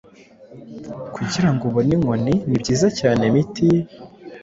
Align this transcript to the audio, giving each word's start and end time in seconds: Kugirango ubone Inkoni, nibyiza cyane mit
Kugirango 1.15 1.61
ubone 1.69 1.91
Inkoni, 1.97 2.33
nibyiza 2.47 2.87
cyane 2.99 3.23
mit 3.33 3.55